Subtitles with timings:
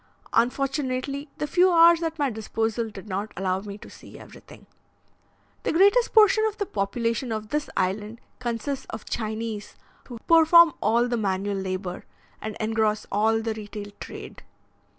[0.33, 4.65] Unfortunately, the few hours at my disposal did not allow me to see everything.
[5.61, 9.75] The greatest portion of the population of this island consists of Chinese,
[10.07, 12.03] who perform all the manual labour,
[12.41, 14.41] and engross all the retail trade.